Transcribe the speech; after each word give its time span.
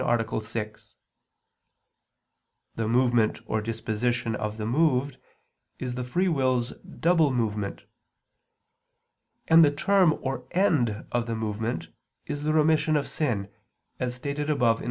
6); 0.01 0.95
the 2.73 2.87
movement 2.87 3.39
or 3.45 3.61
disposition 3.61 4.35
of 4.35 4.57
the 4.57 4.65
moved 4.65 5.19
is 5.77 5.93
the 5.93 6.03
free 6.03 6.27
will's 6.27 6.71
double 6.79 7.29
movement; 7.31 7.83
and 9.47 9.63
the 9.63 9.69
term 9.69 10.17
or 10.23 10.47
end 10.53 11.05
of 11.11 11.27
the 11.27 11.35
movement 11.35 11.89
is 12.25 12.41
the 12.41 12.51
remission 12.51 12.95
of 12.97 13.07
sin, 13.07 13.53
as 13.99 14.15
stated 14.15 14.49
above 14.49 14.77
(A. 14.79 14.79